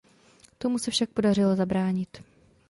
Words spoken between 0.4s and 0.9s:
Tomu